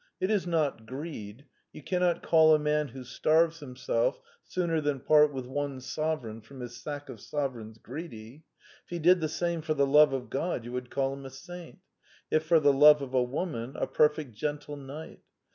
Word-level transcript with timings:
It 0.19 0.31
is 0.31 0.47
not 0.47 0.87
greed: 0.87 1.45
you 1.71 1.83
cannot 1.83 2.23
call 2.23 2.55
a 2.55 2.57
man 2.57 2.87
who 2.87 3.03
starves. 3.03 3.61
him 3.61 3.75
self 3.75 4.19
sooner 4.43 4.81
than 4.81 5.01
part 5.01 5.31
with 5.31 5.45
one 5.45 5.79
sovereign 5.79 6.41
from 6.41 6.59
his 6.61 6.75
sack 6.75 7.07
of 7.07 7.21
sovereigns, 7.21 7.77
greedy. 7.77 8.43
If 8.85 8.89
he 8.89 8.97
did 8.97 9.21
the 9.21 9.29
same 9.29 9.61
for 9.61 9.75
the 9.75 9.85
love 9.85 10.11
of 10.11 10.31
God, 10.31 10.65
you 10.65 10.71
would 10.71 10.89
call 10.89 11.13
him 11.13 11.23
a 11.23 11.29
saint: 11.29 11.77
if 12.31 12.43
for 12.43 12.59
the 12.59 12.73
love 12.73 13.03
of 13.03 13.13
a 13.13 13.21
woman, 13.21 13.75
a 13.75 13.85
perfect 13.85 14.33
gentle 14.33 14.75
knight. 14.75 15.19